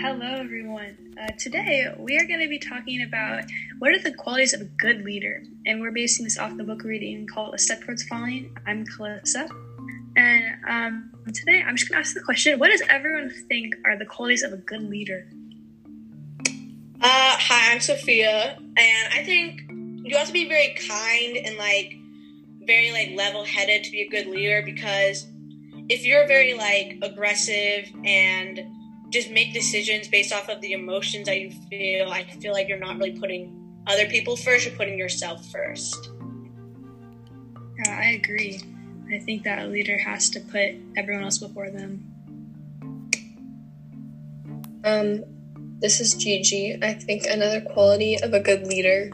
hello 0.00 0.36
everyone. 0.36 0.96
Uh, 1.20 1.26
today 1.38 1.84
we 1.98 2.16
are 2.16 2.26
going 2.26 2.40
to 2.40 2.48
be 2.48 2.58
talking 2.58 3.02
about 3.02 3.44
what 3.78 3.90
are 3.90 3.98
the 3.98 4.12
qualities 4.12 4.54
of 4.54 4.60
a 4.60 4.64
good 4.64 5.04
leader, 5.04 5.42
and 5.66 5.80
we're 5.80 5.90
basing 5.90 6.24
this 6.24 6.38
off 6.38 6.56
the 6.56 6.64
book 6.64 6.84
reading 6.84 7.26
called 7.26 7.54
A 7.54 7.58
Step 7.58 7.82
Towards 7.82 8.04
Falling. 8.04 8.56
I'm 8.66 8.86
Calissa, 8.86 9.50
and 10.16 10.44
um, 10.68 11.10
today 11.34 11.62
I'm 11.66 11.76
just 11.76 11.90
going 11.90 12.00
to 12.02 12.06
ask 12.06 12.14
the 12.14 12.22
question: 12.22 12.58
What 12.58 12.70
does 12.70 12.82
everyone 12.88 13.30
think 13.48 13.74
are 13.84 13.98
the 13.98 14.06
qualities 14.06 14.42
of 14.42 14.52
a 14.52 14.56
good 14.56 14.82
leader? 14.82 15.28
Uh, 16.46 17.02
hi, 17.02 17.72
I'm 17.72 17.80
Sophia, 17.80 18.56
and 18.58 19.12
I 19.12 19.24
think 19.24 19.62
you 20.04 20.16
have 20.16 20.28
to 20.28 20.32
be 20.32 20.48
very 20.48 20.74
kind 20.88 21.36
and 21.36 21.58
like 21.58 21.97
very 22.68 22.92
like 22.92 23.16
level-headed 23.16 23.82
to 23.82 23.90
be 23.90 24.02
a 24.02 24.08
good 24.08 24.26
leader 24.26 24.62
because 24.62 25.26
if 25.88 26.04
you're 26.04 26.26
very 26.26 26.52
like 26.52 26.98
aggressive 27.02 27.90
and 28.04 28.60
just 29.10 29.30
make 29.30 29.54
decisions 29.54 30.06
based 30.06 30.34
off 30.34 30.50
of 30.50 30.60
the 30.60 30.72
emotions 30.72 31.26
that 31.26 31.40
you 31.40 31.50
feel, 31.70 32.10
I 32.10 32.24
feel 32.24 32.52
like 32.52 32.68
you're 32.68 32.78
not 32.78 32.98
really 32.98 33.18
putting 33.18 33.82
other 33.86 34.04
people 34.06 34.36
first, 34.36 34.66
you're 34.66 34.76
putting 34.76 34.98
yourself 34.98 35.44
first. 35.50 36.10
Yeah, 37.84 37.98
I 37.98 38.10
agree. 38.22 38.60
I 39.10 39.18
think 39.18 39.44
that 39.44 39.64
a 39.64 39.66
leader 39.66 39.96
has 39.96 40.28
to 40.30 40.40
put 40.40 40.74
everyone 40.94 41.24
else 41.24 41.38
before 41.38 41.70
them. 41.70 42.04
Um, 44.84 45.24
this 45.80 46.00
is 46.00 46.12
Gigi. 46.12 46.78
I 46.82 46.92
think 46.92 47.24
another 47.26 47.62
quality 47.62 48.20
of 48.20 48.34
a 48.34 48.40
good 48.40 48.66
leader 48.66 49.10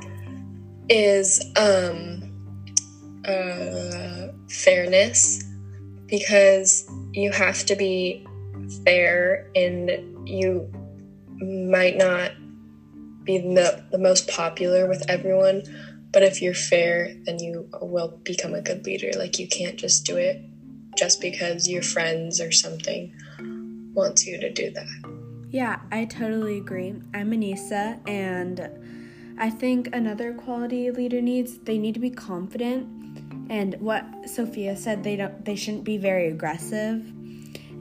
is 0.89 1.41
um, 1.57 2.24
uh, 3.27 4.29
fairness 4.49 5.43
because 6.07 6.89
you 7.13 7.33
have 7.33 7.65
to 7.67 7.77
be 7.77 8.27
fair 8.85 9.51
and 9.55 10.29
you 10.29 10.71
might 11.41 11.97
not 11.97 12.33
be 13.25 13.39
the, 13.39 13.85
the 13.91 13.99
most 13.99 14.29
popular 14.29 14.87
with 14.87 15.03
everyone 15.09 15.63
but 16.13 16.23
if 16.23 16.41
you're 16.41 16.55
fair 16.55 17.13
then 17.25 17.39
you 17.39 17.69
will 17.81 18.21
become 18.23 18.55
a 18.55 18.63
good 18.63 18.87
leader. 18.87 19.11
Like 19.17 19.39
you 19.39 19.49
can't 19.49 19.77
just 19.77 20.07
do 20.07 20.17
it 20.17 20.41
just 20.97 21.21
because 21.21 21.69
your 21.69 21.83
friends 21.83 22.41
or 22.41 22.53
something 22.53 23.13
wants 23.95 24.27
you 24.27 24.39
to 24.39 24.53
do 24.53 24.71
that. 24.71 25.49
Yeah 25.51 25.81
i 25.91 26.05
totally 26.05 26.59
agree. 26.59 26.95
I'm 27.13 27.31
anissa 27.33 28.07
and 28.09 28.69
i 29.37 29.51
think 29.51 29.89
another 29.93 30.33
quality 30.33 30.87
a 30.87 30.93
leader 30.93 31.21
needs 31.21 31.59
they 31.59 31.77
need 31.77 31.95
to 31.95 32.01
be 32.01 32.11
confident 32.11 32.87
and 33.51 33.75
what 33.81 34.05
sophia 34.27 34.77
said 34.77 35.05
they 35.05 35.17
don't 35.17 35.45
they 35.45 35.57
shouldn't 35.57 35.85
be 35.85 35.97
very 35.97 36.29
aggressive 36.29 37.05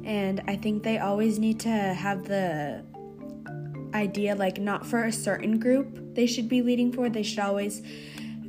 and 0.03 0.41
I 0.47 0.57
think 0.57 0.83
they 0.83 0.97
always 0.97 1.39
need 1.39 1.61
to 1.61 1.69
have 1.69 2.25
the 2.25 2.83
idea 3.93 4.35
like 4.35 4.59
not 4.59 4.85
for 4.85 5.05
a 5.05 5.11
certain 5.11 5.59
group 5.59 6.15
they 6.15 6.25
should 6.25 6.49
be 6.49 6.61
leading 6.61 6.91
for. 6.91 7.09
They 7.09 7.23
should 7.23 7.39
always 7.39 7.81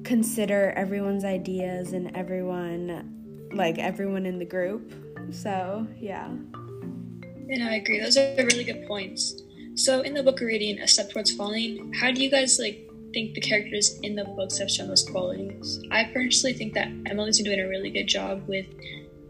consider 0.03 0.73
everyone's 0.77 1.25
ideas 1.25 1.93
and 1.93 2.15
everyone 2.17 3.49
like 3.53 3.79
everyone 3.79 4.27
in 4.27 4.39
the 4.39 4.45
group. 4.45 4.93
So, 5.31 5.87
yeah. 5.99 6.27
And 6.27 7.63
I 7.63 7.77
agree. 7.77 8.01
Those 8.01 8.17
are 8.17 8.35
really 8.37 8.65
good 8.65 8.87
points. 8.87 9.43
So, 9.77 10.01
in 10.01 10.15
the 10.15 10.23
book 10.23 10.41
we're 10.41 10.49
reading, 10.49 10.79
A 10.81 10.89
Step 10.89 11.11
Towards 11.11 11.33
Falling, 11.33 11.93
how 11.95 12.11
do 12.11 12.23
you 12.23 12.31
guys 12.31 12.59
like 12.59 12.89
think 13.15 13.35
the 13.35 13.41
characters 13.41 13.99
in 14.03 14.17
the 14.17 14.25
books 14.25 14.59
have 14.59 14.71
shown 14.71 14.89
those 14.89 15.09
qualities? 15.09 15.81
I 15.91 16.05
personally 16.13 16.53
think 16.53 16.75
that 16.75 16.89
Emily's 17.07 17.39
been 17.39 17.47
doing 17.47 17.61
a 17.61 17.69
really 17.69 17.91
good 17.91 18.09
job 18.09 18.47
with 18.49 18.67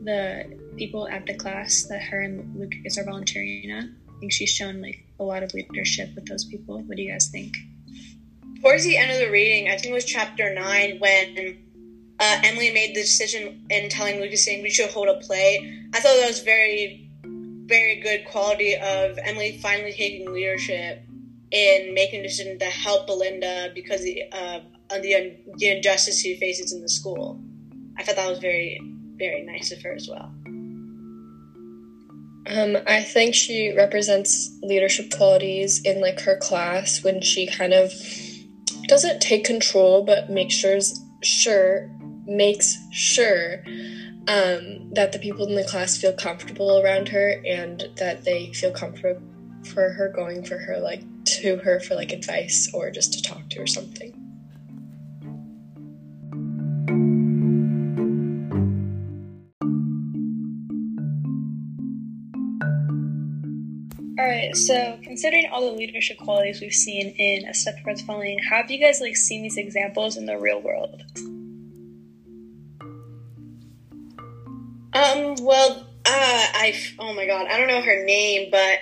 the 0.02 0.58
people 0.76 1.06
at 1.06 1.26
the 1.26 1.34
class 1.34 1.84
that 1.84 2.02
her 2.02 2.22
and 2.22 2.58
Lucas 2.58 2.98
are 2.98 3.04
volunteering 3.04 3.70
at. 3.70 3.84
I 3.84 4.18
think 4.18 4.32
she's 4.32 4.50
shown 4.50 4.80
like 4.80 5.04
a 5.20 5.24
lot 5.24 5.42
of 5.42 5.52
leadership 5.54 6.14
with 6.14 6.26
those 6.26 6.44
people. 6.44 6.80
What 6.82 6.96
do 6.96 7.02
you 7.02 7.12
guys 7.12 7.28
think? 7.28 7.54
Towards 8.62 8.84
the 8.84 8.96
end 8.96 9.12
of 9.12 9.18
the 9.18 9.30
reading, 9.30 9.68
I 9.68 9.76
think 9.76 9.88
it 9.88 9.92
was 9.92 10.06
chapter 10.06 10.52
nine 10.54 10.98
when 10.98 11.58
uh, 12.18 12.40
Emily 12.44 12.72
made 12.72 12.94
the 12.96 13.02
decision 13.02 13.66
in 13.68 13.90
telling 13.90 14.20
Lucas 14.20 14.44
saying 14.44 14.62
we 14.62 14.70
should 14.70 14.90
hold 14.90 15.08
a 15.08 15.20
play. 15.20 15.58
I 15.92 16.00
thought 16.00 16.16
that 16.18 16.26
was 16.26 16.40
very, 16.40 17.10
very 17.66 18.00
good 18.00 18.24
quality 18.24 18.76
of 18.76 19.18
Emily 19.18 19.58
finally 19.62 19.92
taking 19.92 20.32
leadership 20.32 21.04
in 21.50 21.94
making 21.94 22.20
a 22.20 22.22
decision 22.22 22.58
to 22.58 22.64
help 22.66 23.06
Belinda 23.06 23.70
because 23.74 24.06
uh, 24.32 24.60
of 24.90 25.02
the, 25.02 25.36
the 25.56 25.76
injustice 25.76 26.20
she 26.20 26.36
faces 26.36 26.72
in 26.72 26.80
the 26.82 26.88
school. 26.88 27.40
I 27.96 28.02
thought 28.02 28.16
that 28.16 28.28
was 28.28 28.38
very, 28.38 28.80
very 29.16 29.42
nice 29.42 29.70
of 29.72 29.82
her 29.82 29.92
as 29.92 30.08
well. 30.08 30.32
Um, 32.46 32.76
I 32.86 33.02
think 33.02 33.34
she 33.34 33.72
represents 33.74 34.50
leadership 34.62 35.10
qualities 35.10 35.80
in 35.82 36.00
like 36.00 36.20
her 36.20 36.36
class 36.36 37.02
when 37.02 37.22
she 37.22 37.46
kind 37.46 37.72
of 37.72 37.92
doesn't 38.86 39.20
take 39.20 39.44
control 39.44 40.04
but 40.04 40.28
makes 40.28 40.54
sure 40.54 40.78
sure 41.22 41.90
makes 42.26 42.76
sure 42.92 43.64
um, 44.28 44.90
that 44.92 45.12
the 45.12 45.18
people 45.18 45.46
in 45.46 45.54
the 45.54 45.64
class 45.64 45.96
feel 45.96 46.12
comfortable 46.12 46.80
around 46.80 47.08
her 47.08 47.42
and 47.46 47.88
that 47.96 48.24
they 48.24 48.52
feel 48.52 48.72
comfortable 48.72 49.22
for 49.72 49.90
her 49.90 50.12
going 50.14 50.44
for 50.44 50.58
her 50.58 50.78
like 50.80 51.02
to 51.40 51.56
her 51.58 51.80
for 51.80 51.94
like 51.94 52.12
advice 52.12 52.70
or 52.72 52.90
just 52.90 53.12
to 53.14 53.22
talk 53.22 53.48
to 53.50 53.60
or 53.60 53.66
something. 53.66 54.12
All 64.16 64.24
right, 64.30 64.56
so 64.56 64.98
considering 65.02 65.48
all 65.52 65.70
the 65.70 65.76
leadership 65.76 66.18
qualities 66.18 66.60
we've 66.60 66.72
seen 66.72 67.08
in 67.18 67.48
A 67.48 67.52
Step 67.52 67.82
Towards 67.82 68.00
Falling, 68.02 68.38
how 68.38 68.56
have 68.56 68.70
you 68.70 68.78
guys 68.78 69.00
like 69.00 69.16
seen 69.16 69.42
these 69.42 69.56
examples 69.56 70.16
in 70.16 70.24
the 70.24 70.38
real 70.38 70.62
world? 70.62 71.02
Um, 74.94 75.34
well, 75.44 75.88
uh, 76.06 76.46
I 76.54 76.74
oh 77.00 77.12
my 77.12 77.26
god, 77.26 77.48
I 77.48 77.58
don't 77.58 77.66
know 77.66 77.82
her 77.82 78.04
name, 78.04 78.50
but 78.52 78.78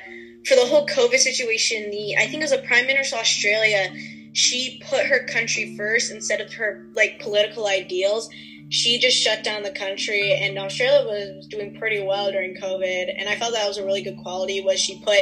for 0.47 0.54
the 0.56 0.66
whole 0.66 0.86
COVID 0.86 1.19
situation, 1.19 1.91
the 1.91 2.16
I 2.16 2.26
think 2.26 2.36
it 2.36 2.42
was 2.42 2.53
a 2.53 2.58
prime 2.58 2.86
minister 2.86 3.16
of 3.16 3.22
Australia. 3.22 3.92
She 4.32 4.82
put 4.88 5.06
her 5.06 5.25
country 5.26 5.76
first 5.76 6.10
instead 6.10 6.41
of 6.41 6.53
her 6.54 6.86
like 6.94 7.20
political 7.20 7.66
ideals. 7.66 8.28
She 8.70 8.98
just 8.98 9.19
shut 9.19 9.44
down 9.44 9.62
the 9.62 9.70
country, 9.70 10.32
and 10.32 10.58
Australia 10.58 11.06
was 11.06 11.47
doing 11.48 11.76
pretty 11.78 12.02
well 12.02 12.32
during 12.32 12.56
COVID. 12.56 13.14
And 13.19 13.28
I 13.28 13.36
felt 13.36 13.52
that 13.52 13.69
was 13.69 13.76
a 13.76 13.84
really 13.84 14.02
good 14.02 14.16
quality. 14.19 14.62
Was 14.62 14.81
she 14.81 14.98
put 15.04 15.20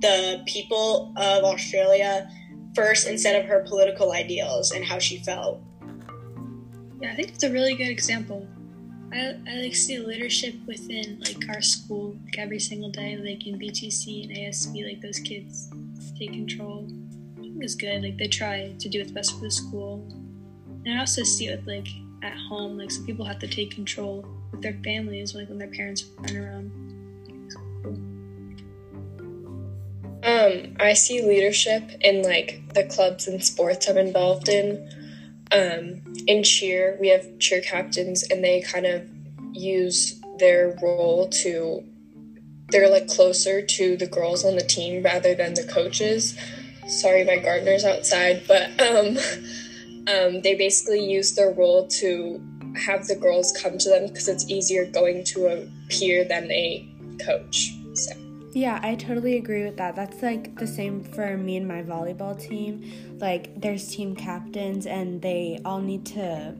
the 0.00 0.42
people 0.46 1.12
of 1.16 1.44
Australia 1.44 2.28
first 2.74 3.06
instead 3.06 3.40
of 3.40 3.48
her 3.48 3.64
political 3.66 4.12
ideals 4.12 4.72
and 4.72 4.84
how 4.84 4.98
she 4.98 5.18
felt. 5.18 5.60
Yeah, 7.00 7.12
I 7.12 7.14
think 7.14 7.28
it's 7.30 7.44
a 7.44 7.50
really 7.50 7.74
good 7.74 7.88
example. 7.88 8.46
I, 9.12 9.36
I 9.46 9.54
like 9.62 9.74
see 9.74 9.98
leadership 9.98 10.54
within 10.66 11.20
like 11.20 11.48
our 11.50 11.60
school 11.60 12.16
like 12.24 12.38
every 12.38 12.58
single 12.58 12.90
day, 12.90 13.16
like 13.16 13.46
in 13.46 13.58
BTC 13.58 14.24
and 14.24 14.36
ASB, 14.36 14.86
like 14.86 15.00
those 15.02 15.18
kids 15.18 15.70
take 16.18 16.32
control. 16.32 16.86
I 17.38 17.42
think 17.42 17.62
it's 17.62 17.74
good. 17.74 18.02
Like 18.02 18.16
they 18.16 18.28
try 18.28 18.72
to 18.78 18.88
do 18.88 19.00
what's 19.00 19.12
best 19.12 19.34
for 19.34 19.40
the 19.40 19.50
school. 19.50 20.06
And 20.84 20.94
I 20.94 21.00
also 21.00 21.22
see 21.24 21.48
it 21.48 21.66
like 21.66 21.88
at 22.22 22.36
home, 22.48 22.78
like 22.78 22.90
some 22.90 23.04
people 23.04 23.24
have 23.24 23.38
to 23.40 23.48
take 23.48 23.74
control 23.74 24.24
with 24.50 24.62
their 24.62 24.78
families, 24.82 25.34
like 25.34 25.48
when 25.48 25.58
their 25.58 25.68
parents 25.68 26.04
run 26.18 26.36
around. 26.36 26.72
Um, 30.24 30.76
I 30.78 30.92
see 30.92 31.20
leadership 31.20 31.82
in 32.00 32.22
like 32.22 32.62
the 32.74 32.84
clubs 32.84 33.26
and 33.26 33.44
sports 33.44 33.88
I'm 33.88 33.98
involved 33.98 34.48
in. 34.48 34.88
Um, 35.52 36.02
in 36.26 36.42
cheer, 36.42 36.96
we 37.00 37.08
have 37.08 37.38
cheer 37.38 37.60
captains, 37.60 38.22
and 38.24 38.42
they 38.42 38.62
kind 38.62 38.86
of 38.86 39.06
use 39.52 40.20
their 40.38 40.76
role 40.82 41.28
to 41.28 41.84
they're 42.72 42.88
like 42.88 43.06
closer 43.06 43.60
to 43.60 43.96
the 43.96 44.06
girls 44.06 44.44
on 44.44 44.56
the 44.56 44.62
team 44.62 45.02
rather 45.02 45.34
than 45.34 45.54
the 45.54 45.64
coaches. 45.64 46.36
Sorry, 46.88 47.22
my 47.22 47.36
gardener's 47.36 47.84
outside, 47.84 48.42
but 48.48 48.70
um, 48.80 49.18
um, 50.08 50.40
they 50.40 50.54
basically 50.54 51.04
use 51.04 51.34
their 51.34 51.52
role 51.52 51.86
to 52.00 52.42
have 52.86 53.06
the 53.06 53.14
girls 53.14 53.52
come 53.62 53.76
to 53.78 53.88
them 53.90 54.06
because 54.06 54.28
it's 54.28 54.48
easier 54.50 54.86
going 54.86 55.22
to 55.24 55.46
a 55.46 55.68
peer 55.88 56.24
than 56.24 56.50
a 56.50 56.88
coach. 57.24 57.72
So. 57.94 58.21
Yeah, 58.54 58.80
I 58.82 58.96
totally 58.96 59.38
agree 59.38 59.64
with 59.64 59.78
that. 59.78 59.96
That's 59.96 60.22
like 60.22 60.58
the 60.58 60.66
same 60.66 61.02
for 61.02 61.36
me 61.38 61.56
and 61.56 61.66
my 61.66 61.82
volleyball 61.82 62.38
team. 62.38 63.18
Like 63.18 63.58
there's 63.60 63.88
team 63.88 64.14
captains 64.14 64.86
and 64.86 65.22
they 65.22 65.58
all 65.64 65.80
need 65.80 66.04
to 66.06 66.54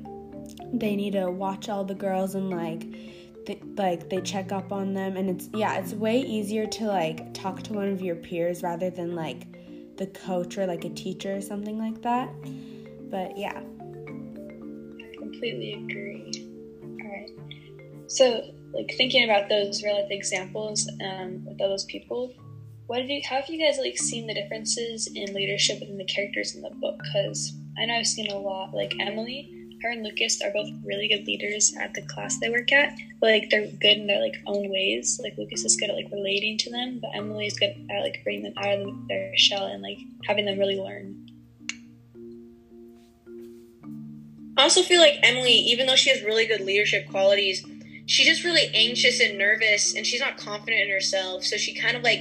they 0.73 0.97
need 0.97 1.13
to 1.13 1.31
watch 1.31 1.69
all 1.69 1.85
the 1.85 1.95
girls 1.95 2.35
and 2.35 2.51
like 2.51 2.87
like 3.77 4.09
they 4.09 4.21
check 4.21 4.53
up 4.53 4.73
on 4.73 4.95
them 4.95 5.17
and 5.17 5.29
it's 5.29 5.51
yeah, 5.53 5.79
it's 5.79 5.93
way 5.93 6.21
easier 6.21 6.67
to 6.67 6.87
like 6.87 7.35
talk 7.35 7.63
to 7.65 7.75
one 7.75 7.89
of 7.89 8.01
your 8.01 8.17
peers 8.17 8.63
rather 8.63 8.89
than 8.89 9.15
like 9.15 9.47
the 9.97 10.07
coach 10.07 10.57
or 10.57 10.67
like 10.67 10.85
a 10.85 10.91
teacher 10.91 11.37
or 11.37 11.41
something 11.43 11.79
like 11.79 12.01
that. 12.03 12.31
But 13.11 13.37
yeah. 13.37 13.59
I 13.59 15.17
completely 15.19 15.75
agree. 15.75 16.49
All 16.83 17.11
right. 17.11 17.31
So 18.07 18.55
like 18.73 18.95
thinking 18.97 19.25
about 19.25 19.49
those 19.49 19.83
real 19.83 20.01
life 20.01 20.11
examples 20.11 20.89
um, 21.05 21.45
with 21.45 21.61
all 21.61 21.69
those 21.69 21.85
people, 21.85 22.33
what 22.87 23.01
have 23.01 23.11
you? 23.11 23.23
How 23.29 23.37
have 23.37 23.49
you 23.49 23.59
guys 23.59 23.79
like 23.79 23.97
seen 23.97 24.27
the 24.27 24.35
differences 24.35 25.09
in 25.15 25.33
leadership 25.35 25.81
within 25.81 25.99
the 25.99 26.05
characters 26.05 26.55
in 26.55 26.63
the 26.63 26.71
book? 26.71 26.99
Because 27.03 27.55
I 27.79 27.87
know 27.87 27.95
I've 27.95 28.07
seen 28.07 28.31
a 28.31 28.39
lot. 28.39 28.75
Like 28.75 28.95
Emily, 28.99 29.51
her 29.83 29.91
and 29.91 30.03
Lucas 30.03 30.41
are 30.43 30.53
both 30.53 30.71
really 30.85 31.09
good 31.09 31.27
leaders 31.27 31.75
at 31.81 31.95
the 31.95 32.03
class 32.03 32.39
they 32.39 32.51
work 32.51 32.73
at. 32.73 32.97
But, 33.21 33.31
like 33.31 33.51
they're 33.51 33.67
good 33.67 33.99
in 33.99 34.07
their 34.07 34.21
like 34.21 34.37
own 34.47 34.69
ways. 34.69 35.21
Like 35.23 35.37
Lucas 35.37 35.65
is 35.65 35.77
good 35.77 35.91
at 35.91 35.97
like 35.97 36.11
relating 36.13 36.59
to 36.59 36.71
them, 36.71 36.99
but 37.01 37.11
Emily 37.15 37.47
is 37.47 37.59
good 37.59 37.75
at 37.91 38.03
like 38.03 38.21
bringing 38.25 38.45
them 38.45 38.55
out 38.57 38.79
of 38.79 39.09
their 39.09 39.37
shell 39.37 39.67
and 39.67 39.83
like 39.83 39.99
having 40.27 40.47
them 40.47 40.59
really 40.59 40.79
learn. 40.79 41.19
I 44.57 44.65
also 44.65 44.83
feel 44.83 45.01
like 45.01 45.19
Emily, 45.23 45.55
even 45.55 45.87
though 45.87 45.97
she 45.97 46.11
has 46.11 46.23
really 46.23 46.47
good 46.47 46.61
leadership 46.61 47.09
qualities, 47.09 47.65
she's 48.13 48.27
just 48.27 48.45
really 48.45 48.71
anxious 48.75 49.21
and 49.21 49.39
nervous 49.39 49.95
and 49.95 50.07
she's 50.07 50.21
not 50.21 50.37
confident 50.37 50.83
in 50.83 50.91
herself. 50.91 51.45
So 51.45 51.57
she 51.57 51.75
kind 51.75 51.97
of 51.97 52.03
like 52.03 52.21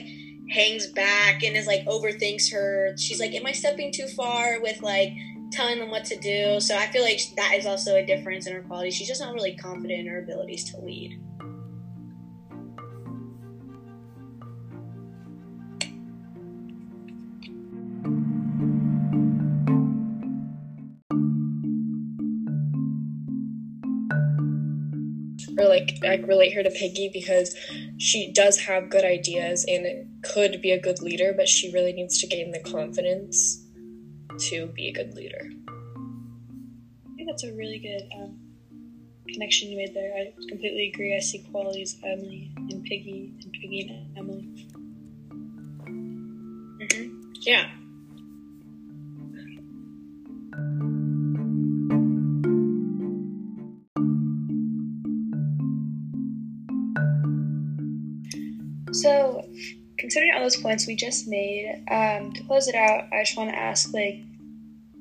hangs 0.50 0.88
back 0.88 1.44
and 1.44 1.58
is 1.58 1.68
like 1.68 1.86
overthinks 1.86 2.50
her. 2.54 2.96
She's 2.98 3.20
like, 3.20 3.34
Am 3.34 3.46
I 3.46 3.52
stepping 3.52 3.92
too 3.92 4.08
far 4.08 4.62
with 4.62 4.82
like 4.82 5.12
telling 5.52 5.80
them 5.80 5.90
what 5.90 6.06
to 6.06 6.18
do? 6.18 6.62
So 6.62 6.78
I 6.78 6.88
feel 6.88 7.04
like 7.04 7.20
that 7.36 7.56
is 7.58 7.66
also 7.66 7.96
a 7.96 8.06
difference 8.06 8.48
in 8.48 8.54
her 8.54 8.62
quality. 8.62 8.92
She's 8.92 9.10
just 9.10 9.20
not 9.20 9.34
really 9.34 9.58
confident 9.58 10.00
in 10.00 10.08
her 10.08 10.24
abilities 10.24 10.72
to 10.72 10.80
lead. 10.80 11.20
Like 25.72 25.98
I 26.04 26.16
relate 26.16 26.54
her 26.54 26.64
to 26.64 26.70
Piggy 26.70 27.10
because 27.12 27.56
she 27.98 28.32
does 28.34 28.60
have 28.60 28.90
good 28.90 29.06
ideas 29.06 29.66
and 29.68 30.22
could 30.24 30.62
be 30.62 30.72
a 30.72 30.80
good 30.80 31.02
leader, 31.02 31.34
but 31.36 31.48
she 31.48 31.72
really 31.72 31.94
needs 31.94 32.20
to 32.20 32.28
gain 32.28 32.52
the 32.52 32.60
confidence 32.60 33.64
to 34.50 34.68
be 34.68 34.90
a 34.90 34.92
good 34.92 35.14
leader. 35.14 35.50
I 37.06 37.16
think 37.16 37.30
that's 37.30 37.44
a 37.44 37.54
really 37.54 37.80
good 37.80 38.04
um, 38.20 38.38
connection 39.30 39.70
you 39.70 39.78
made 39.78 39.94
there. 39.94 40.14
I 40.14 40.34
completely 40.50 40.92
agree. 40.94 41.16
I 41.16 41.20
see 41.20 41.40
qualities 41.52 41.96
of 41.96 42.04
Emily 42.04 42.52
and 42.58 42.84
Piggy 42.84 43.34
and 43.42 43.52
Piggy 43.54 43.88
and 43.90 44.18
Emily. 44.18 44.68
Mm-hmm. 46.82 47.32
Yeah. 47.42 47.72
So, 58.92 59.46
considering 59.98 60.34
all 60.36 60.42
those 60.42 60.58
points 60.58 60.88
we 60.88 60.96
just 60.96 61.28
made, 61.28 61.84
um, 61.90 62.34
to 62.34 62.44
close 62.44 62.68
it 62.68 62.76
out, 62.76 63.06
I 63.14 63.24
just 63.24 63.38
want 63.38 63.50
to 63.52 63.56
ask, 63.58 63.94
like, 63.94 64.24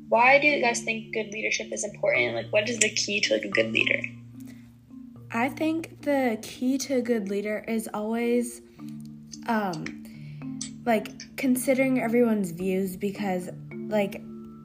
why 0.09 0.39
do 0.39 0.47
you 0.47 0.61
guys 0.61 0.81
think 0.81 1.13
good 1.15 1.31
leadership 1.33 1.73
is 1.73 1.85
important? 1.85 2.35
Like, 2.35 2.53
what 2.53 2.69
is 2.69 2.79
the 2.79 2.91
key 2.91 3.21
to 3.21 3.35
like 3.35 3.45
a 3.45 3.49
good 3.49 3.73
leader? 3.73 4.01
I 5.33 5.49
think 5.49 6.03
the 6.03 6.39
key 6.43 6.77
to 6.79 6.97
a 6.97 7.03
good 7.03 7.29
leader 7.29 7.65
is 7.69 7.89
always, 7.95 8.61
um, 9.47 9.85
like 10.85 11.37
considering 11.37 12.01
everyone's 12.01 12.51
views 12.51 12.97
because, 12.97 13.51
like, 13.89 14.21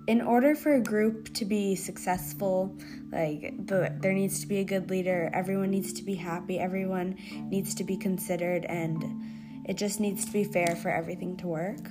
in 0.07 0.21
order 0.21 0.55
for 0.55 0.75
a 0.75 0.79
group 0.79 1.33
to 1.33 1.45
be 1.45 1.75
successful, 1.75 2.77
like 3.11 3.53
the, 3.65 3.95
there 4.01 4.13
needs 4.13 4.39
to 4.41 4.47
be 4.47 4.59
a 4.59 4.63
good 4.63 4.89
leader. 4.89 5.29
Everyone 5.33 5.71
needs 5.71 5.93
to 5.93 6.03
be 6.03 6.15
happy. 6.15 6.59
Everyone 6.59 7.17
needs 7.49 7.73
to 7.75 7.83
be 7.83 7.97
considered, 7.97 8.65
and 8.65 9.65
it 9.65 9.77
just 9.77 9.99
needs 9.99 10.25
to 10.25 10.31
be 10.31 10.43
fair 10.43 10.75
for 10.75 10.89
everything 10.89 11.37
to 11.37 11.47
work. 11.47 11.89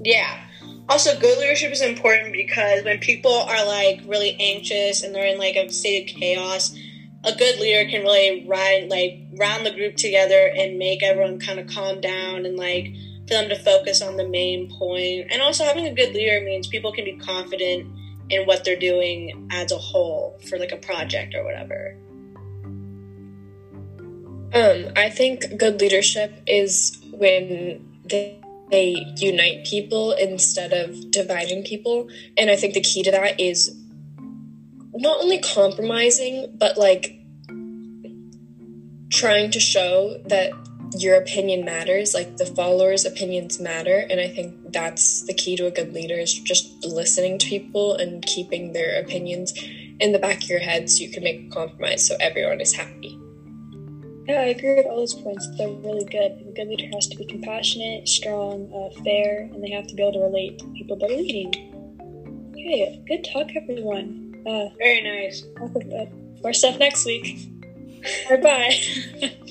Yeah. 0.00 0.38
Also, 0.88 1.18
good 1.18 1.38
leadership 1.38 1.72
is 1.72 1.80
important 1.80 2.34
because 2.34 2.84
when 2.84 2.98
people 2.98 3.32
are 3.32 3.64
like 3.64 4.02
really 4.06 4.36
anxious 4.38 5.02
and 5.02 5.14
they're 5.14 5.26
in 5.26 5.38
like 5.38 5.56
a 5.56 5.70
state 5.70 6.10
of 6.10 6.16
chaos, 6.16 6.76
a 7.24 7.34
good 7.34 7.58
leader 7.58 7.90
can 7.90 8.02
really 8.02 8.46
ride 8.46 8.88
like 8.90 9.20
round 9.38 9.64
the 9.64 9.70
group 9.70 9.96
together 9.96 10.52
and 10.54 10.78
make 10.78 11.02
everyone 11.02 11.40
kind 11.40 11.58
of 11.58 11.68
calm 11.68 12.02
down 12.02 12.44
and 12.44 12.56
like 12.58 12.92
for 13.26 13.34
them 13.34 13.48
to 13.48 13.58
focus 13.58 14.02
on 14.02 14.16
the 14.16 14.28
main 14.28 14.70
point. 14.78 15.28
And 15.30 15.40
also, 15.40 15.64
having 15.64 15.86
a 15.86 15.94
good 15.94 16.14
leader 16.14 16.44
means 16.44 16.66
people 16.66 16.92
can 16.92 17.04
be 17.04 17.16
confident 17.16 17.86
in 18.30 18.46
what 18.46 18.64
they're 18.64 18.78
doing 18.78 19.48
as 19.50 19.72
a 19.72 19.78
whole 19.78 20.38
for 20.48 20.58
like 20.58 20.72
a 20.72 20.76
project 20.76 21.34
or 21.34 21.44
whatever. 21.44 21.96
Um, 24.54 24.92
I 24.96 25.10
think 25.10 25.58
good 25.58 25.80
leadership 25.80 26.42
is 26.46 27.02
when 27.12 27.84
they, 28.04 28.40
they 28.70 29.04
unite 29.16 29.66
people 29.66 30.12
instead 30.12 30.72
of 30.72 31.10
dividing 31.10 31.64
people. 31.64 32.08
And 32.36 32.50
I 32.50 32.56
think 32.56 32.74
the 32.74 32.80
key 32.80 33.02
to 33.02 33.10
that 33.10 33.40
is 33.40 33.76
not 34.92 35.20
only 35.20 35.40
compromising, 35.40 36.54
but 36.56 36.78
like 36.78 37.18
trying 39.10 39.50
to 39.50 39.60
show 39.60 40.20
that 40.26 40.52
your 40.96 41.16
opinion 41.16 41.64
matters 41.64 42.14
like 42.14 42.36
the 42.36 42.46
followers 42.46 43.04
opinions 43.04 43.58
matter 43.60 44.06
and 44.10 44.20
i 44.20 44.28
think 44.28 44.54
that's 44.72 45.22
the 45.26 45.34
key 45.34 45.56
to 45.56 45.66
a 45.66 45.70
good 45.70 45.92
leader 45.92 46.14
is 46.14 46.34
just 46.34 46.72
listening 46.84 47.38
to 47.38 47.48
people 47.48 47.94
and 47.96 48.24
keeping 48.26 48.72
their 48.72 49.00
opinions 49.00 49.52
in 50.00 50.12
the 50.12 50.18
back 50.18 50.42
of 50.42 50.48
your 50.48 50.58
head 50.58 50.88
so 50.88 51.02
you 51.02 51.10
can 51.10 51.22
make 51.22 51.40
a 51.40 51.48
compromise 51.48 52.06
so 52.06 52.16
everyone 52.20 52.60
is 52.60 52.72
happy. 52.72 53.18
Yeah 54.26 54.40
i 54.40 54.46
agree 54.46 54.74
with 54.74 54.86
all 54.86 54.96
those 54.96 55.14
points. 55.14 55.46
They're 55.56 55.68
really 55.68 56.04
good. 56.04 56.32
A 56.48 56.52
good 56.54 56.68
leader 56.68 56.88
has 56.94 57.06
to 57.08 57.16
be 57.16 57.26
compassionate 57.26 58.08
strong 58.08 58.70
uh, 58.72 59.02
fair 59.02 59.50
and 59.52 59.62
they 59.62 59.70
have 59.70 59.86
to 59.88 59.94
be 59.94 60.02
able 60.02 60.12
to 60.14 60.20
relate 60.20 60.58
to 60.58 60.66
people 60.76 60.96
they're 60.96 61.10
leading. 61.10 61.48
Okay 62.52 63.02
good 63.06 63.24
talk 63.24 63.48
everyone. 63.54 64.42
Uh, 64.46 64.68
very 64.78 65.02
nice. 65.02 65.44
more 66.42 66.52
stuff 66.52 66.78
next 66.78 67.04
week. 67.04 67.38
Bye 68.28 68.36
bye 68.36 69.30